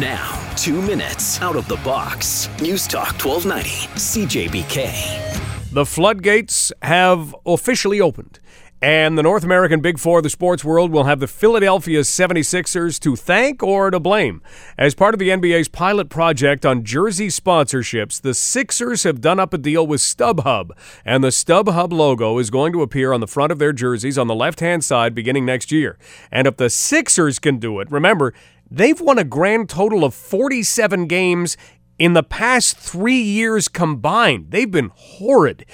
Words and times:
Now, 0.00 0.52
two 0.56 0.82
minutes 0.82 1.40
out 1.40 1.56
of 1.56 1.68
the 1.68 1.76
box. 1.76 2.50
News 2.60 2.86
Talk 2.86 3.14
1290, 3.24 3.88
CJBK. 3.96 5.72
The 5.72 5.86
floodgates 5.86 6.70
have 6.82 7.34
officially 7.46 7.98
opened. 7.98 8.38
And 8.82 9.16
the 9.16 9.22
North 9.22 9.42
American 9.42 9.80
Big 9.80 9.98
Four 9.98 10.18
of 10.18 10.22
the 10.22 10.28
sports 10.28 10.62
world 10.62 10.92
will 10.92 11.04
have 11.04 11.18
the 11.18 11.26
Philadelphia 11.26 12.00
76ers 12.00 13.00
to 13.00 13.16
thank 13.16 13.62
or 13.62 13.90
to 13.90 13.98
blame. 13.98 14.42
As 14.76 14.94
part 14.94 15.14
of 15.14 15.18
the 15.18 15.30
NBA's 15.30 15.68
pilot 15.68 16.10
project 16.10 16.66
on 16.66 16.84
jersey 16.84 17.28
sponsorships, 17.28 18.20
the 18.20 18.34
Sixers 18.34 19.04
have 19.04 19.22
done 19.22 19.40
up 19.40 19.54
a 19.54 19.58
deal 19.58 19.86
with 19.86 20.02
StubHub. 20.02 20.72
And 21.06 21.24
the 21.24 21.28
StubHub 21.28 21.90
logo 21.90 22.36
is 22.36 22.50
going 22.50 22.74
to 22.74 22.82
appear 22.82 23.14
on 23.14 23.20
the 23.20 23.26
front 23.26 23.50
of 23.50 23.58
their 23.58 23.72
jerseys 23.72 24.18
on 24.18 24.26
the 24.26 24.34
left 24.34 24.60
hand 24.60 24.84
side 24.84 25.14
beginning 25.14 25.46
next 25.46 25.72
year. 25.72 25.96
And 26.30 26.46
if 26.46 26.58
the 26.58 26.68
Sixers 26.68 27.38
can 27.38 27.56
do 27.56 27.80
it, 27.80 27.90
remember, 27.90 28.34
they've 28.70 29.00
won 29.00 29.18
a 29.18 29.24
grand 29.24 29.68
total 29.68 30.04
of 30.04 30.14
47 30.14 31.06
games 31.06 31.56
in 31.98 32.12
the 32.12 32.22
past 32.22 32.76
three 32.76 33.20
years 33.20 33.68
combined. 33.68 34.50
They've 34.50 34.70
been 34.70 34.90
horrid. 34.94 35.64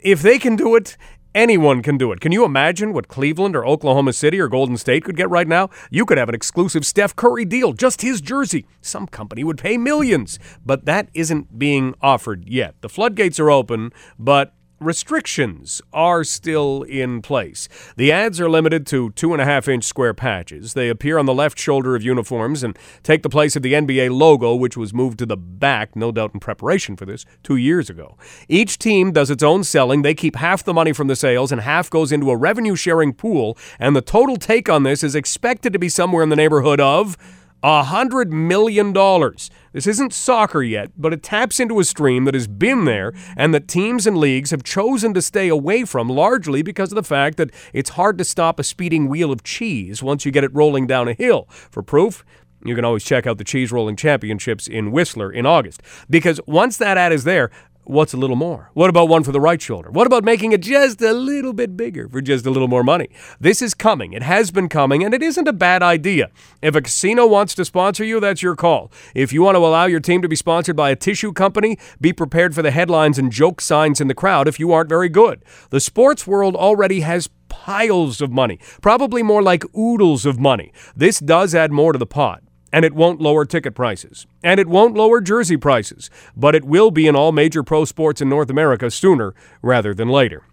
If 0.00 0.22
they 0.22 0.38
can 0.38 0.56
do 0.56 0.76
it, 0.76 0.96
Anyone 1.34 1.82
can 1.82 1.98
do 1.98 2.10
it. 2.10 2.20
Can 2.20 2.32
you 2.32 2.44
imagine 2.44 2.92
what 2.92 3.06
Cleveland 3.06 3.54
or 3.54 3.64
Oklahoma 3.64 4.12
City 4.12 4.40
or 4.40 4.48
Golden 4.48 4.76
State 4.76 5.04
could 5.04 5.16
get 5.16 5.30
right 5.30 5.46
now? 5.46 5.68
You 5.90 6.04
could 6.06 6.18
have 6.18 6.28
an 6.28 6.34
exclusive 6.34 6.86
Steph 6.86 7.14
Curry 7.14 7.44
deal, 7.44 7.74
just 7.74 8.02
his 8.02 8.20
jersey. 8.20 8.66
Some 8.80 9.06
company 9.06 9.44
would 9.44 9.58
pay 9.58 9.76
millions, 9.76 10.38
but 10.64 10.86
that 10.86 11.10
isn't 11.14 11.56
being 11.56 11.94
offered 12.00 12.48
yet. 12.48 12.74
The 12.80 12.88
floodgates 12.88 13.38
are 13.38 13.52
open, 13.52 13.92
but 14.18 14.54
restrictions 14.80 15.82
are 15.92 16.24
still 16.24 16.82
in 16.82 17.22
place. 17.22 17.68
The 17.96 18.12
ads 18.12 18.40
are 18.40 18.48
limited 18.48 18.86
to 18.88 19.10
two 19.10 19.32
and 19.32 19.42
a 19.42 19.44
half 19.44 19.68
inch 19.68 19.84
square 19.84 20.14
patches. 20.14 20.74
They 20.74 20.88
appear 20.88 21.18
on 21.18 21.26
the 21.26 21.34
left 21.34 21.58
shoulder 21.58 21.96
of 21.96 22.02
uniforms 22.02 22.62
and 22.62 22.78
take 23.02 23.22
the 23.22 23.28
place 23.28 23.56
of 23.56 23.62
the 23.62 23.72
NBA 23.72 24.16
logo, 24.16 24.54
which 24.54 24.76
was 24.76 24.94
moved 24.94 25.18
to 25.18 25.26
the 25.26 25.36
back, 25.36 25.96
no 25.96 26.12
doubt 26.12 26.34
in 26.34 26.40
preparation 26.40 26.96
for 26.96 27.06
this, 27.06 27.24
two 27.42 27.56
years 27.56 27.90
ago. 27.90 28.16
Each 28.48 28.78
team 28.78 29.12
does 29.12 29.30
its 29.30 29.42
own 29.42 29.64
selling. 29.64 30.02
They 30.02 30.14
keep 30.14 30.36
half 30.36 30.64
the 30.64 30.74
money 30.74 30.92
from 30.92 31.08
the 31.08 31.16
sales, 31.16 31.52
and 31.52 31.60
half 31.60 31.90
goes 31.90 32.12
into 32.12 32.30
a 32.30 32.36
revenue 32.36 32.76
sharing 32.76 33.12
pool. 33.12 33.56
And 33.78 33.96
the 33.96 34.02
total 34.02 34.36
take 34.36 34.68
on 34.68 34.82
this 34.82 35.02
is 35.02 35.14
expected 35.14 35.72
to 35.72 35.78
be 35.78 35.88
somewhere 35.88 36.22
in 36.22 36.28
the 36.28 36.36
neighborhood 36.36 36.80
of 36.80 37.16
a 37.62 37.82
hundred 37.84 38.32
million 38.32 38.92
dollars. 38.92 39.50
This 39.72 39.86
isn't 39.86 40.12
soccer 40.12 40.62
yet, 40.62 40.92
but 40.96 41.12
it 41.12 41.22
taps 41.22 41.60
into 41.60 41.80
a 41.80 41.84
stream 41.84 42.24
that 42.24 42.34
has 42.34 42.46
been 42.46 42.84
there 42.84 43.12
and 43.36 43.52
that 43.54 43.68
teams 43.68 44.06
and 44.06 44.16
leagues 44.16 44.50
have 44.50 44.62
chosen 44.62 45.12
to 45.14 45.22
stay 45.22 45.48
away 45.48 45.84
from 45.84 46.08
largely 46.08 46.62
because 46.62 46.92
of 46.92 46.96
the 46.96 47.02
fact 47.02 47.36
that 47.36 47.50
it's 47.72 47.90
hard 47.90 48.18
to 48.18 48.24
stop 48.24 48.58
a 48.58 48.64
speeding 48.64 49.08
wheel 49.08 49.32
of 49.32 49.42
cheese 49.42 50.02
once 50.02 50.24
you 50.24 50.32
get 50.32 50.44
it 50.44 50.54
rolling 50.54 50.86
down 50.86 51.08
a 51.08 51.14
hill. 51.14 51.46
For 51.48 51.82
proof, 51.82 52.24
you 52.64 52.74
can 52.74 52.84
always 52.84 53.04
check 53.04 53.26
out 53.26 53.38
the 53.38 53.44
Cheese 53.44 53.70
Rolling 53.70 53.96
Championships 53.96 54.66
in 54.66 54.90
Whistler 54.90 55.30
in 55.30 55.46
August. 55.46 55.82
Because 56.10 56.40
once 56.46 56.76
that 56.78 56.96
ad 56.96 57.12
is 57.12 57.24
there, 57.24 57.50
what's 57.88 58.12
a 58.12 58.16
little 58.16 58.36
more? 58.36 58.70
What 58.74 58.90
about 58.90 59.08
one 59.08 59.24
for 59.24 59.32
the 59.32 59.40
right 59.40 59.60
shoulder? 59.60 59.90
What 59.90 60.06
about 60.06 60.22
making 60.22 60.52
it 60.52 60.60
just 60.60 61.00
a 61.00 61.12
little 61.12 61.52
bit 61.52 61.76
bigger 61.76 62.08
for 62.08 62.20
just 62.20 62.46
a 62.46 62.50
little 62.50 62.68
more 62.68 62.84
money? 62.84 63.08
This 63.40 63.62
is 63.62 63.74
coming. 63.74 64.12
It 64.12 64.22
has 64.22 64.50
been 64.50 64.68
coming, 64.68 65.02
and 65.02 65.14
it 65.14 65.22
isn't 65.22 65.48
a 65.48 65.52
bad 65.52 65.82
idea. 65.82 66.30
If 66.60 66.74
a 66.74 66.82
casino 66.82 67.26
wants 67.26 67.54
to 67.54 67.64
sponsor 67.64 68.04
you, 68.04 68.20
that's 68.20 68.42
your 68.42 68.56
call. 68.56 68.92
If 69.14 69.32
you 69.32 69.42
want 69.42 69.56
to 69.56 69.64
allow 69.64 69.86
your 69.86 70.00
team 70.00 70.22
to 70.22 70.28
be 70.28 70.36
sponsored 70.36 70.76
by 70.76 70.90
a 70.90 70.96
tissue 70.96 71.32
company, 71.32 71.78
be 72.00 72.12
prepared 72.12 72.54
for 72.54 72.62
the 72.62 72.70
headlines 72.70 73.18
and 73.18 73.32
joke 73.32 73.60
signs 73.60 74.00
in 74.00 74.08
the 74.08 74.14
crowd 74.14 74.48
if 74.48 74.60
you 74.60 74.72
aren't 74.72 74.88
very 74.88 75.08
good. 75.08 75.42
The 75.70 75.80
sports 75.80 76.26
world 76.26 76.54
already 76.56 77.00
has 77.00 77.30
piles 77.48 78.20
of 78.20 78.30
money, 78.30 78.58
probably 78.82 79.22
more 79.22 79.42
like 79.42 79.64
oodles 79.76 80.26
of 80.26 80.38
money. 80.38 80.72
This 80.94 81.18
does 81.18 81.54
add 81.54 81.72
more 81.72 81.92
to 81.92 81.98
the 81.98 82.06
pot 82.06 82.42
and 82.72 82.84
it 82.84 82.94
won't 82.94 83.20
lower 83.20 83.44
ticket 83.44 83.74
prices, 83.74 84.26
and 84.42 84.60
it 84.60 84.66
won't 84.66 84.94
lower 84.96 85.20
jersey 85.20 85.56
prices, 85.56 86.10
but 86.36 86.54
it 86.54 86.64
will 86.64 86.90
be 86.90 87.06
in 87.06 87.16
all 87.16 87.32
major 87.32 87.62
pro 87.62 87.84
sports 87.84 88.20
in 88.20 88.28
North 88.28 88.50
America 88.50 88.90
sooner 88.90 89.34
rather 89.62 89.94
than 89.94 90.08
later. 90.08 90.44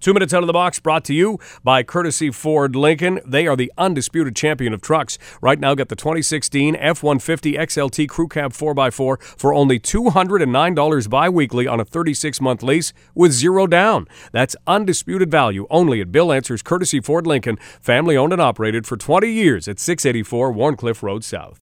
Two 0.00 0.14
minutes 0.14 0.32
out 0.32 0.44
of 0.44 0.46
the 0.46 0.52
box 0.52 0.78
brought 0.78 1.04
to 1.06 1.14
you 1.14 1.40
by 1.64 1.82
Courtesy 1.82 2.30
Ford 2.30 2.76
Lincoln. 2.76 3.18
They 3.26 3.48
are 3.48 3.56
the 3.56 3.72
undisputed 3.76 4.36
champion 4.36 4.72
of 4.72 4.80
trucks. 4.80 5.18
Right 5.42 5.58
now, 5.58 5.74
get 5.74 5.88
the 5.88 5.96
2016 5.96 6.76
F 6.76 7.02
150 7.02 7.54
XLT 7.54 8.08
Crew 8.08 8.28
Cab 8.28 8.52
4x4 8.52 9.20
for 9.36 9.52
only 9.52 9.80
$209 9.80 11.10
bi 11.10 11.28
weekly 11.28 11.66
on 11.66 11.80
a 11.80 11.84
36 11.84 12.40
month 12.40 12.62
lease 12.62 12.92
with 13.16 13.32
zero 13.32 13.66
down. 13.66 14.06
That's 14.30 14.54
undisputed 14.68 15.32
value 15.32 15.66
only 15.68 16.00
at 16.00 16.12
Bill 16.12 16.32
Answers 16.32 16.62
Courtesy 16.62 17.00
Ford 17.00 17.26
Lincoln, 17.26 17.56
family 17.80 18.16
owned 18.16 18.32
and 18.32 18.42
operated 18.42 18.86
for 18.86 18.96
20 18.96 19.28
years 19.28 19.66
at 19.66 19.80
684 19.80 20.52
Wharncliffe 20.52 21.02
Road 21.02 21.24
South. 21.24 21.56